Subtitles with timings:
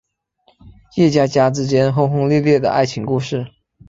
[0.95, 3.45] 叶家家之间轰轰烈烈的爱情故事。